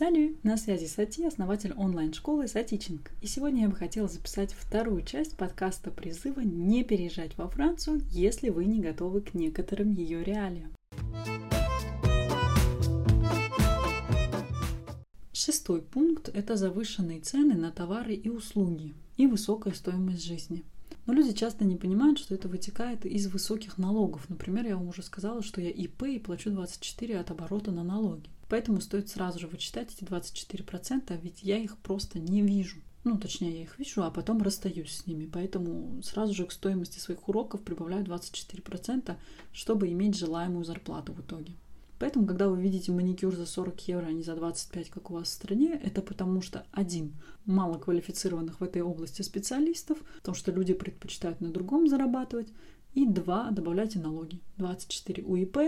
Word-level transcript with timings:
Салют! 0.00 0.42
На 0.44 0.56
связи 0.56 0.86
Сати, 0.86 1.26
основатель 1.26 1.74
онлайн-школы 1.74 2.48
Сатичинг. 2.48 3.10
И 3.20 3.26
сегодня 3.26 3.64
я 3.64 3.68
бы 3.68 3.76
хотела 3.76 4.08
записать 4.08 4.54
вторую 4.54 5.02
часть 5.02 5.36
подкаста 5.36 5.90
призыва 5.90 6.40
не 6.40 6.84
переезжать 6.84 7.36
во 7.36 7.50
Францию, 7.50 8.00
если 8.10 8.48
вы 8.48 8.64
не 8.64 8.80
готовы 8.80 9.20
к 9.20 9.34
некоторым 9.34 9.92
ее 9.92 10.24
реалиям. 10.24 10.72
Шестой 15.34 15.82
пункт– 15.82 16.30
это 16.34 16.56
завышенные 16.56 17.20
цены 17.20 17.52
на 17.52 17.70
товары 17.70 18.14
и 18.14 18.30
услуги 18.30 18.94
и 19.18 19.26
высокая 19.26 19.74
стоимость 19.74 20.24
жизни. 20.24 20.64
Но 21.06 21.12
люди 21.12 21.32
часто 21.32 21.64
не 21.64 21.76
понимают, 21.76 22.18
что 22.18 22.34
это 22.34 22.48
вытекает 22.48 23.06
из 23.06 23.26
высоких 23.26 23.78
налогов. 23.78 24.28
Например, 24.28 24.66
я 24.66 24.76
вам 24.76 24.88
уже 24.88 25.02
сказала, 25.02 25.42
что 25.42 25.60
я 25.60 25.70
ИП 25.70 26.02
и 26.04 26.18
плачу 26.18 26.50
24 26.50 27.18
от 27.18 27.30
оборота 27.30 27.70
на 27.70 27.82
налоги. 27.82 28.28
Поэтому 28.48 28.80
стоит 28.80 29.08
сразу 29.08 29.38
же 29.38 29.46
вычитать 29.46 29.94
эти 29.94 30.04
24%, 30.04 31.18
ведь 31.22 31.42
я 31.42 31.56
их 31.56 31.78
просто 31.78 32.18
не 32.18 32.42
вижу. 32.42 32.78
Ну, 33.04 33.16
точнее, 33.16 33.56
я 33.56 33.62
их 33.62 33.78
вижу, 33.78 34.02
а 34.02 34.10
потом 34.10 34.42
расстаюсь 34.42 34.92
с 34.92 35.06
ними. 35.06 35.26
Поэтому 35.26 36.02
сразу 36.02 36.34
же 36.34 36.44
к 36.44 36.52
стоимости 36.52 36.98
своих 36.98 37.28
уроков 37.28 37.62
прибавляю 37.62 38.04
24%, 38.04 39.16
чтобы 39.52 39.88
иметь 39.88 40.18
желаемую 40.18 40.64
зарплату 40.64 41.12
в 41.12 41.20
итоге. 41.20 41.54
Поэтому, 42.00 42.26
когда 42.26 42.48
вы 42.48 42.58
видите 42.58 42.90
маникюр 42.92 43.36
за 43.36 43.44
40 43.44 43.88
евро, 43.88 44.06
а 44.06 44.12
не 44.12 44.22
за 44.22 44.34
25, 44.34 44.88
как 44.88 45.10
у 45.10 45.14
вас 45.14 45.28
в 45.28 45.32
стране, 45.32 45.78
это 45.84 46.00
потому 46.00 46.40
что, 46.40 46.64
один, 46.72 47.12
мало 47.44 47.78
квалифицированных 47.78 48.58
в 48.58 48.64
этой 48.64 48.80
области 48.80 49.20
специалистов, 49.20 49.98
потому 50.16 50.34
что 50.34 50.50
люди 50.50 50.72
предпочитают 50.72 51.42
на 51.42 51.50
другом 51.50 51.88
зарабатывать, 51.88 52.48
и 52.94 53.06
два, 53.06 53.50
добавляйте 53.50 53.98
налоги. 53.98 54.40
24 54.56 55.22
у 55.24 55.36
ИП, 55.36 55.58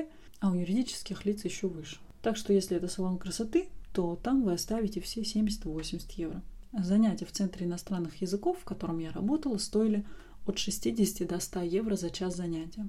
а 0.41 0.51
у 0.51 0.55
юридических 0.55 1.27
лиц 1.27 1.45
еще 1.45 1.69
выше. 1.69 1.99
Так 2.23 2.39
что, 2.39 2.55
если 2.55 2.79
это 2.79 2.89
салон 2.89 3.19
красоты, 3.19 3.69
то 3.93 4.17
там 4.17 4.43
вы 4.43 4.55
оставите 4.55 5.03
все 5.03 5.21
70-80 5.21 6.03
евро. 6.17 6.43
Занятия 6.73 7.27
в 7.27 7.33
Центре 7.33 7.67
иностранных 7.67 8.23
языков, 8.23 8.57
в 8.59 8.65
котором 8.65 9.01
я 9.01 9.13
работала, 9.13 9.59
стоили 9.59 10.07
от 10.47 10.57
60 10.57 11.29
до 11.29 11.39
100 11.39 11.61
евро 11.61 11.95
за 11.95 12.09
час 12.09 12.37
занятия. 12.37 12.89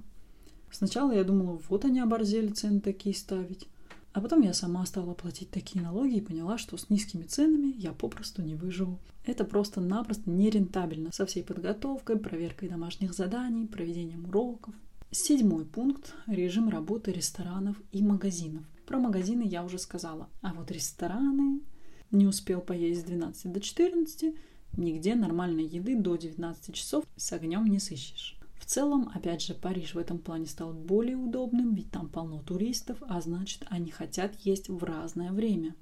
Сначала 0.74 1.12
я 1.12 1.24
думала, 1.24 1.62
вот 1.70 1.86
они 1.86 2.00
оборзели 2.00 2.48
цены 2.48 2.82
такие 2.82 3.14
ставить. 3.16 3.68
А 4.12 4.22
потом 4.22 4.42
я 4.42 4.54
сама 4.54 4.86
стала 4.88 5.14
платить 5.14 5.52
такие 5.52 5.84
налоги 5.84 6.16
и 6.16 6.22
поняла, 6.22 6.58
что 6.58 6.78
с 6.78 6.90
низкими 6.90 7.24
ценами 7.24 7.74
я 7.78 7.94
попросту 7.94 8.42
не 8.42 8.56
выживу. 8.56 9.00
Это 9.24 9.44
просто-напросто 9.46 10.30
нерентабельно 10.30 11.12
со 11.12 11.28
всей 11.28 11.44
подготовкой, 11.44 12.18
проверкой 12.18 12.70
домашних 12.70 13.14
заданий, 13.14 13.68
проведением 13.68 14.26
уроков. 14.26 14.74
Седьмой 15.12 15.66
пункт– 15.66 16.16
режим 16.28 16.70
работы 16.70 17.12
ресторанов 17.12 17.80
и 17.92 18.02
магазинов. 18.02 18.66
Про 18.88 18.98
магазины 18.98 19.44
я 19.44 19.64
уже 19.64 19.78
сказала. 19.78 20.28
А 20.42 20.54
вот 20.54 20.72
рестораны 20.72 21.62
не 22.10 22.26
успел 22.26 22.62
поесть 22.62 23.02
с 23.02 23.04
12 23.04 23.52
до 23.54 23.62
14, 23.62 24.36
нигде 24.78 25.14
нормальной 25.14 25.66
еды 25.66 25.96
до 25.96 26.16
19 26.16 26.74
часов 26.74 27.06
с 27.16 27.32
огнем 27.32 27.66
не 27.66 27.80
сыщешь. 27.80 28.38
В 28.64 28.66
целом, 28.66 29.12
опять 29.14 29.42
же, 29.42 29.54
Париж 29.54 29.94
в 29.94 29.98
этом 29.98 30.18
плане 30.20 30.46
стал 30.46 30.72
более 30.72 31.18
удобным, 31.18 31.76
ведь 31.76 31.92
там 31.92 32.08
полно 32.08 32.42
туристов, 32.42 32.98
а 33.02 33.20
значит, 33.20 33.66
они 33.68 33.92
хотят 33.92 34.40
есть 34.40 34.70
в 34.70 34.82
разное 34.86 35.34
время. 35.34 35.76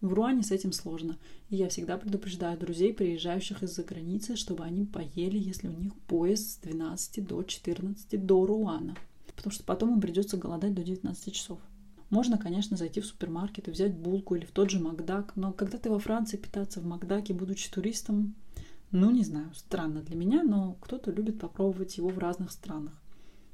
В 0.00 0.12
Руане 0.12 0.44
с 0.44 0.52
этим 0.52 0.70
сложно, 0.70 1.18
и 1.50 1.56
я 1.56 1.68
всегда 1.68 1.98
предупреждаю 1.98 2.56
друзей, 2.56 2.94
приезжающих 2.94 3.64
из-за 3.64 3.82
границы, 3.82 4.36
чтобы 4.36 4.62
они 4.62 4.84
поели, 4.84 5.38
если 5.38 5.66
у 5.66 5.76
них 5.76 5.92
поезд 6.06 6.52
с 6.52 6.56
12 6.58 7.26
до 7.26 7.42
14 7.42 8.24
до 8.24 8.46
Руана, 8.46 8.94
потому 9.34 9.52
что 9.52 9.64
потом 9.64 9.94
им 9.94 10.00
придется 10.00 10.36
голодать 10.36 10.72
до 10.72 10.84
19 10.84 11.34
часов. 11.34 11.58
Можно, 12.10 12.38
конечно, 12.38 12.76
зайти 12.76 13.00
в 13.00 13.06
супермаркет 13.06 13.66
и 13.66 13.72
взять 13.72 13.92
булку 13.92 14.36
или 14.36 14.44
в 14.44 14.52
тот 14.52 14.70
же 14.70 14.78
Макдак, 14.78 15.34
но 15.34 15.52
когда 15.52 15.78
ты 15.78 15.90
во 15.90 15.98
Франции 15.98 16.36
питаться 16.36 16.80
в 16.80 16.86
Макдаке, 16.86 17.34
будучи 17.34 17.72
туристом, 17.72 18.36
ну, 18.94 19.10
не 19.10 19.24
знаю, 19.24 19.52
странно 19.54 20.02
для 20.02 20.14
меня, 20.14 20.44
но 20.44 20.76
кто-то 20.80 21.10
любит 21.10 21.40
попробовать 21.40 21.96
его 21.96 22.10
в 22.10 22.18
разных 22.18 22.52
странах. 22.52 22.92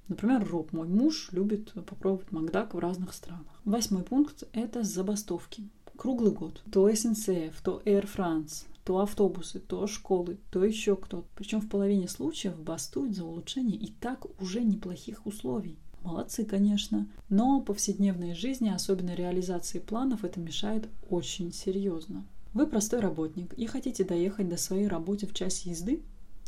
Например, 0.07 0.47
Роб, 0.47 0.75
мой 0.75 0.87
муж, 0.87 1.31
любит 1.33 1.73
попробовать 1.73 2.31
Макдак 2.31 2.75
в 2.75 2.79
разных 2.79 3.15
странах. 3.15 3.59
Восьмой 3.65 4.03
пункт– 4.03 4.45
это 4.53 4.83
забастовки. 4.83 5.71
Круглый 5.97 6.33
год. 6.33 6.63
То 6.71 6.91
SNCF, 6.91 7.55
то 7.65 7.81
Air 7.87 8.07
France, 8.07 8.67
то 8.85 8.99
автобусы, 8.99 9.61
то 9.61 9.87
школы, 9.87 10.37
то 10.51 10.63
еще 10.63 10.95
кто-то. 10.95 11.27
Причем 11.35 11.63
в 11.63 11.71
половине 11.71 12.07
случаев 12.07 12.59
бастуют 12.61 13.17
за 13.17 13.25
улучшение 13.25 13.79
и 13.79 13.91
так 13.93 14.27
уже 14.43 14.63
неплохих 14.63 15.25
условий. 15.25 15.79
Молодцы, 16.03 16.45
конечно, 16.45 17.09
но 17.31 17.63
повседневной 17.63 18.35
жизни, 18.35 18.69
особенно 18.69 19.15
реализации 19.15 19.79
планов, 19.79 20.23
это 20.23 20.39
мешает 20.39 20.91
очень 21.09 21.51
серьезно. 21.51 22.27
Вы 22.53 22.67
простой 22.67 23.01
работник 23.01 23.53
и 23.55 23.67
хотите 23.67 24.05
доехать 24.05 24.49
до 24.49 24.57
своей 24.57 24.89
работы 24.89 25.27
в 25.27 25.35
час 25.35 25.61
езды? 25.61 26.03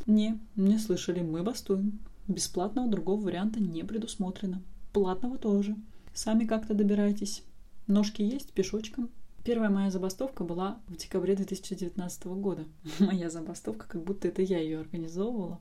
Не, 0.07 0.41
не 0.57 0.79
слышали, 0.79 1.21
мы 1.21 1.43
бастуем. 1.45 2.01
Бесплатного 2.27 2.89
другого 2.89 3.21
варианта 3.21 3.61
не 3.61 3.85
предусмотрено. 3.85 4.63
Платного 4.93 5.39
тоже. 5.39 5.77
Сами 6.13 6.45
как-то 6.45 6.75
добирайтесь. 6.75 7.45
Ножки 7.87 8.23
есть, 8.23 8.53
пешочком. 8.53 9.11
Первая 9.45 9.71
моя 9.71 9.91
забастовка 9.91 10.45
была 10.45 10.81
в 10.89 10.97
декабре 10.97 11.37
2019 11.37 12.27
года. 12.27 12.65
Моя 13.01 13.29
забастовка, 13.29 13.87
как 13.89 14.05
будто 14.05 14.29
это 14.29 14.43
я 14.43 14.59
ее 14.59 14.81
организовывала. 14.81 15.61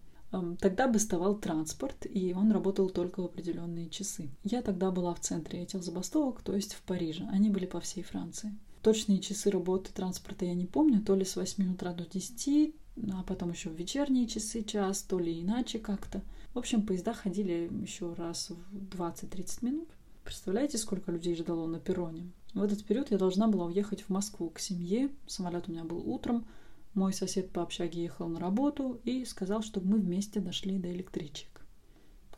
Тогда 0.59 0.87
бастовал 0.87 1.37
транспорт, 1.37 2.05
и 2.05 2.33
он 2.33 2.51
работал 2.51 2.89
только 2.89 3.21
в 3.21 3.25
определенные 3.25 3.89
часы. 3.89 4.29
Я 4.43 4.61
тогда 4.61 4.91
была 4.91 5.13
в 5.13 5.19
центре 5.19 5.61
этих 5.61 5.83
забастовок, 5.83 6.41
то 6.41 6.55
есть 6.55 6.73
в 6.73 6.81
Париже. 6.83 7.27
Они 7.31 7.49
были 7.49 7.65
по 7.65 7.79
всей 7.79 8.03
Франции. 8.03 8.55
Точные 8.81 9.19
часы 9.19 9.51
работы 9.51 9.91
транспорта 9.93 10.45
я 10.45 10.55
не 10.55 10.65
помню, 10.65 11.01
то 11.01 11.15
ли 11.15 11.23
с 11.23 11.35
8 11.35 11.73
утра 11.73 11.93
до 11.93 12.05
10, 12.05 12.73
а 13.13 13.23
потом 13.23 13.51
еще 13.51 13.69
в 13.69 13.75
вечерние 13.75 14.27
часы 14.27 14.63
час, 14.63 15.03
то 15.03 15.19
ли 15.19 15.39
иначе 15.39 15.77
как-то. 15.77 16.23
В 16.53 16.57
общем, 16.57 16.85
поезда 16.85 17.13
ходили 17.13 17.69
еще 17.81 18.13
раз 18.13 18.49
в 18.49 18.97
20-30 18.97 19.65
минут. 19.65 19.89
Представляете, 20.23 20.77
сколько 20.77 21.11
людей 21.11 21.35
ждало 21.35 21.67
на 21.67 21.79
перроне? 21.79 22.31
В 22.53 22.63
этот 22.63 22.83
период 22.83 23.11
я 23.11 23.17
должна 23.17 23.47
была 23.47 23.65
уехать 23.65 24.01
в 24.01 24.09
Москву 24.09 24.49
к 24.49 24.59
семье. 24.59 25.09
Самолет 25.27 25.67
у 25.67 25.71
меня 25.71 25.83
был 25.83 25.99
утром. 25.99 26.45
Мой 26.93 27.13
сосед 27.13 27.51
по 27.51 27.61
общаге 27.61 28.03
ехал 28.03 28.27
на 28.27 28.39
работу 28.39 28.99
и 29.05 29.23
сказал, 29.25 29.61
чтобы 29.61 29.87
мы 29.87 29.99
вместе 29.99 30.39
дошли 30.39 30.77
до 30.77 30.91
электричек. 30.91 31.50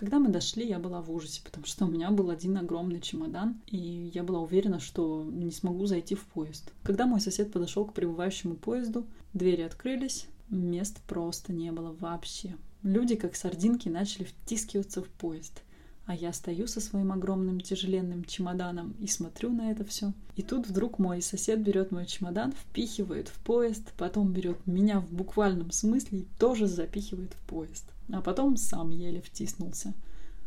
Когда 0.03 0.19
мы 0.19 0.28
дошли, 0.28 0.68
я 0.68 0.80
была 0.80 1.02
в 1.02 1.09
ужасе, 1.09 1.40
потому 1.46 1.66
что 1.66 1.86
у 1.86 1.88
меня 1.88 2.12
был 2.12 2.30
один 2.30 2.58
огромный 2.58 3.00
чемодан, 3.00 3.62
и 3.68 4.12
я 4.14 4.24
была 4.24 4.41
уверена, 4.41 4.81
что 4.81 5.24
не 5.24 5.50
смогу 5.50 5.86
зайти 5.86 6.14
в 6.14 6.25
поезд. 6.25 6.74
Когда 6.84 7.06
мой 7.06 7.22
сосед 7.22 7.53
подошел 7.53 7.86
к 7.86 7.94
прибывающему 7.94 8.56
поезду, 8.56 9.08
двери 9.31 9.62
открылись, 9.62 10.28
мест 10.50 11.00
просто 11.08 11.53
не 11.53 11.72
было 11.72 11.96
вообще. 11.97 12.58
Люди, 12.81 13.16
как 13.16 13.38
сардинки, 13.38 13.88
начали 13.88 14.25
втискиваться 14.25 15.02
в 15.02 15.08
поезд– 15.08 15.62
а 16.06 16.16
я 16.16 16.34
стою 16.34 16.68
со 16.68 16.81
своим 16.81 17.12
огромным 17.12 17.62
тяжеленным 17.62 18.25
чемоданом 18.25 18.94
и 19.00 19.08
смотрю 19.08 19.52
на 19.52 19.72
это 19.72 19.86
все. 19.86 20.14
И 20.36 20.41
тут 20.41 20.68
вдруг 20.68 21.00
мой 21.00 21.22
сосед 21.22 21.62
берет 21.62 21.91
мой 21.91 22.06
чемодан, 22.06 22.52
впихивает 22.52 23.30
в 23.30 23.40
поезд, 23.40 23.94
потом 23.97 24.34
берет 24.34 24.68
меня 24.68 25.00
в 25.00 25.12
буквальном 25.13 25.72
смысле 25.72 26.19
и 26.19 26.28
тоже 26.40 26.68
запихивает 26.68 27.34
в 27.34 27.47
поезд. 27.47 27.86
А 28.12 28.22
потом 28.22 28.58
сам 28.58 28.90
еле 28.90 29.22
втиснулся. 29.22 29.94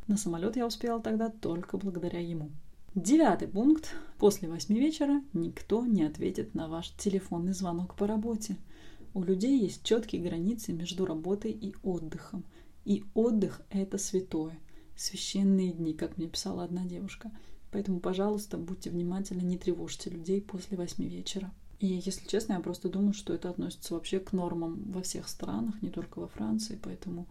На 0.08 0.16
самолет 0.16 0.56
я 0.56 0.66
успела 0.66 1.00
тогда 1.00 1.30
только 1.30 1.78
благодаря 1.78 2.20
ему. 2.20 2.50
Девятый 2.94 3.48
пункт. 3.48 3.94
После 4.18 4.48
восьми 4.48 4.78
вечера 4.78 5.22
никто 5.32 5.84
не 5.84 6.04
ответит 6.04 6.54
на 6.54 6.68
ваш 6.68 6.90
телефонный 6.98 7.52
звонок 7.52 7.94
по 7.94 8.06
работе. 8.06 8.56
У 9.14 9.22
людей 9.22 9.58
есть 9.58 9.82
четкие 9.82 10.22
границы 10.22 10.72
между 10.72 11.06
работой 11.06 11.50
и 11.50 11.74
отдыхом. 11.82 12.44
И 12.84 13.04
отдых– 13.14 13.62
это 13.70 13.98
святое 13.98 14.58
священные 14.96 15.72
дни, 15.72 15.94
как 15.94 16.16
мне 16.16 16.26
писала 16.26 16.64
одна 16.64 16.84
девушка. 16.84 17.30
Поэтому, 17.70 18.00
пожалуйста, 18.00 18.56
будьте 18.56 18.90
внимательны, 18.90 19.42
не 19.42 19.58
тревожьте 19.58 20.10
людей 20.10 20.40
после 20.40 20.76
восьми 20.76 21.08
вечера. 21.08 21.52
И, 21.78 21.86
если 21.86 22.26
честно, 22.26 22.54
я 22.54 22.60
просто 22.60 22.88
думаю, 22.88 23.12
что 23.12 23.34
это 23.34 23.50
относится 23.50 23.94
вообще 23.94 24.18
к 24.18 24.32
нормам 24.32 24.90
во 24.90 25.02
всех 25.02 25.28
странах, 25.28 25.82
не 25.82 25.90
только 25.90 26.20
во 26.20 26.28
Франции, 26.28 26.78
поэтому 26.82 27.26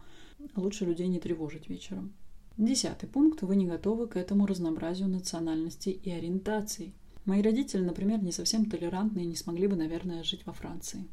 лучше 0.54 0.84
людей 0.84 1.08
не 1.08 1.18
тревожить 1.18 1.68
вечером. 1.68 2.12
Десятый 2.56 3.08
пункт. 3.08 3.42
Вы 3.42 3.56
не 3.56 3.66
готовы 3.66 4.06
к 4.06 4.16
этому 4.16 4.46
разнообразию 4.46 5.08
национальностей 5.08 5.92
и 5.92 6.10
ориентаций. 6.10 6.94
Мои 7.24 7.42
родители, 7.42 7.82
например, 7.82 8.22
не 8.22 8.30
совсем 8.30 8.70
толерантны 8.70 9.24
и 9.24 9.26
не 9.26 9.36
смогли 9.36 9.66
бы, 9.66 9.74
наверное, 9.74 10.22
жить 10.22 10.46
во 10.46 10.52
Франции. 10.52 11.06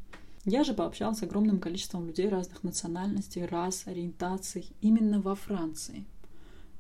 Я 0.46 0.64
же 0.64 0.74
пообщалась 0.74 1.20
с 1.20 1.24
огромным 1.24 1.60
количеством 1.60 2.06
людей 2.06 2.30
разных 2.30 2.64
национальностей, 2.64 3.46
рас, 3.46 3.88
ориентаций 3.88 4.70
именно 4.82 5.20
во 5.20 5.36
Франции. 5.36 6.06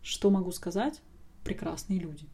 Что 0.03 0.29
могу 0.29 0.51
сказать? 0.51 1.01
Прекрасные 1.43 1.97
люди. 1.97 2.27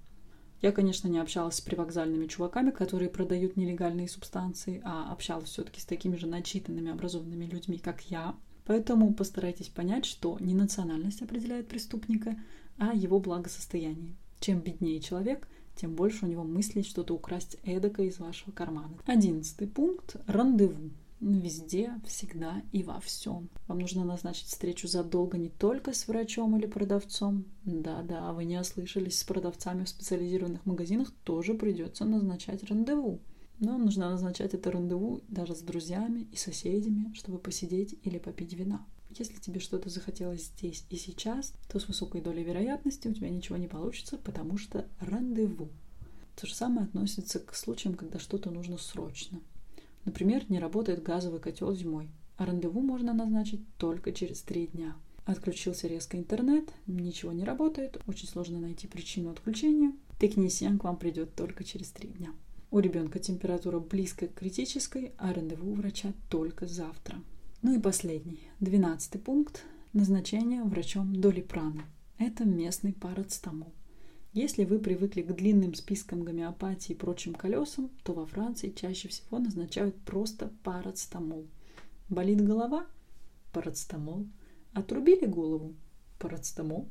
Я, 0.61 0.73
конечно, 0.73 1.07
не 1.07 1.19
общалась 1.19 1.55
с 1.55 1.61
привокзальными 1.61 2.25
чуваками, 2.25 2.71
которые 2.71 3.09
продают 3.09 3.55
нелегальные 3.55 4.09
субстанции, 4.09 4.81
а 4.83 5.13
общалась 5.13 5.49
все-таки 5.49 5.79
с 5.79 5.85
такими 5.85 6.17
же 6.17 6.27
начитанными, 6.27 6.91
образованными 6.91 7.45
людьми, 7.45 7.77
как 7.77 8.01
я. 8.09 8.35
Поэтому 8.65 9.13
постарайтесь 9.13 9.69
понять, 9.69 10.05
что 10.05 10.37
не 10.39 10.53
национальность 10.53 11.21
определяет 11.21 11.69
преступника, 11.69 12.35
а 12.77 12.93
его 12.93 13.19
благосостояние. 13.19 14.15
Чем 14.39 14.59
беднее 14.59 14.99
человек, 14.99 15.47
тем 15.75 15.95
больше 15.95 16.25
у 16.25 16.27
него 16.27 16.43
мыслей 16.43 16.83
что-то 16.83 17.13
украсть 17.13 17.57
эдакое 17.63 18.07
из 18.07 18.19
вашего 18.19 18.51
кармана. 18.51 18.97
Одиннадцатый 19.05 19.67
пункт– 19.67 20.17
рандеву. 20.27 20.89
Везде, 21.21 21.99
всегда 22.07 22.61
и 22.71 22.81
во 22.81 23.01
всем. 23.01 23.49
Вам 23.67 23.79
нужно 23.79 24.05
назначить 24.05 24.47
встречу 24.47 24.87
задолго 24.87 25.37
не 25.37 25.49
только 25.49 25.93
с 25.93 26.07
врачом 26.07 26.57
или 26.57 26.65
продавцом. 26.65 27.43
Да-да, 27.65 28.31
вы 28.31 28.45
не 28.45 28.57
ослышались, 28.57 29.19
с 29.19 29.23
продавцами 29.25 29.83
в 29.83 29.89
специализированных 29.89 30.65
магазинах 30.65 31.11
тоже 31.25 31.55
придется 31.55 32.05
назначать 32.05 32.63
рандеву. 32.63 33.19
Но 33.59 33.77
нужно 33.77 34.09
назначать 34.09 34.53
это 34.53 34.71
рандеву 34.71 35.21
даже 35.27 35.55
с 35.55 35.59
друзьями 35.59 36.25
и 36.31 36.37
соседями, 36.37 37.13
чтобы 37.13 37.37
посидеть 37.37 37.99
или 38.03 38.17
попить 38.17 38.53
вина. 38.53 38.85
Если 39.09 39.39
тебе 39.41 39.59
что-то 39.59 39.89
захотелось 39.89 40.45
здесь 40.45 40.85
и 40.89 40.95
сейчас, 40.95 41.53
то 41.69 41.79
с 41.79 41.87
высокой 41.89 42.21
долей 42.21 42.43
вероятности 42.43 43.09
у 43.09 43.13
тебя 43.13 43.29
ничего 43.29 43.57
не 43.57 43.67
получится, 43.67 44.17
потому 44.17 44.57
что 44.57 44.87
рандеву. 45.01 45.69
То 46.39 46.47
же 46.47 46.55
самое 46.55 46.85
относится 46.85 47.39
к 47.39 47.53
случаям, 47.53 47.95
когда 47.95 48.19
что-то 48.19 48.51
нужно 48.51 48.77
срочно. 48.77 49.41
Например, 50.09 50.43
не 50.49 50.57
работает 50.57 51.03
газовый 51.03 51.39
котел 51.39 51.71
зимой, 51.75 52.09
а 52.35 52.47
рандеву 52.47 52.81
можно 52.81 53.13
назначить 53.13 53.61
только 53.77 54.11
через 54.11 54.41
три 54.41 54.65
дня. 54.65 54.95
Отключился 55.23 55.87
резко 55.87 56.17
интернет, 56.17 56.73
ничего 56.87 57.31
не 57.31 57.43
работает, 57.43 58.01
очень 58.07 58.27
сложно 58.27 58.59
найти 58.59 58.87
причину 58.87 59.29
отключения. 59.29 59.93
Технисиан 60.19 60.79
к 60.79 60.83
вам 60.85 60.97
придет 60.97 61.35
только 61.35 61.63
через 61.63 61.91
три 61.91 62.09
дня. 62.09 62.31
У 62.71 62.79
ребенка 62.79 63.19
температура 63.19 63.79
близкая 63.79 64.29
к 64.29 64.33
критической, 64.33 65.13
а 65.19 65.31
рандеву 65.31 65.73
у 65.73 65.75
врача 65.75 66.11
только 66.31 66.65
завтра. 66.65 67.17
Ну 67.61 67.77
и 67.77 67.79
последний, 67.79 68.49
двенадцатый 68.59 69.21
пункт– 69.21 69.63
назначение 69.93 70.63
врачом 70.63 71.15
долипрана. 71.21 71.83
Это 72.17 72.45
местный 72.45 72.93
парацетамол. 72.93 73.71
Если 74.33 74.63
вы 74.63 74.77
привыкли 74.77 75.23
к 75.23 75.33
длинным 75.33 75.73
спискам 75.73 76.23
гомеопатии 76.23 76.93
и 76.93 76.95
прочим 76.95 77.33
колесам, 77.33 77.89
то 78.03 78.13
во 78.13 78.27
Франции 78.27 78.69
чаще 78.69 79.07
всего 79.07 79.39
назначают 79.39 79.95
просто 80.01 80.51
парацетамол. 80.63 81.47
Болит 82.09 82.39
голова? 82.45 82.85
Парацетамол. 83.53 84.27
Отрубили 84.73 85.25
голову? 85.25 85.73
Парацетамол. 86.19 86.87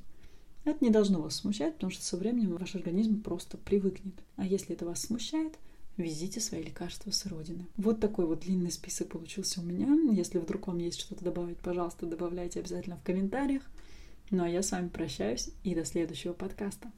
Это 0.64 0.85
не 0.85 0.90
должно 0.90 1.23
вас 1.23 1.37
смущать, 1.37 1.75
потому 1.75 1.93
что 1.93 2.02
со 2.02 2.17
временем 2.17 2.56
ваш 2.56 2.75
организм 2.75 3.23
просто 3.23 3.56
привыкнет. 3.56 4.14
А 4.34 4.44
если 4.44 4.75
это 4.75 4.84
вас 4.84 5.02
смущает, 5.02 5.55
везите 5.96 6.41
свои 6.41 6.64
лекарства 6.64 7.12
с 7.12 7.25
родины. 7.25 7.67
Вот 7.76 8.00
такой 8.00 8.26
вот 8.26 8.41
длинный 8.41 8.73
список 8.73 9.11
получился 9.11 9.61
у 9.61 9.64
меня. 9.64 9.87
Если 10.12 10.38
вдруг 10.38 10.67
вам 10.67 10.79
есть 10.79 10.99
что-то 10.99 11.25
добавить, 11.25 11.58
пожалуйста, 11.58 12.05
добавляйте 12.05 12.58
обязательно 12.58 12.96
в 12.96 13.05
комментариях. 13.05 13.62
Ну 14.31 14.43
а 14.43 14.49
я 14.49 14.61
с 14.61 14.73
вами 14.73 14.88
прощаюсь 14.88 15.50
и 15.62 15.76
до 15.76 15.84
следующего 15.84 16.32
подкаста. 16.32 16.91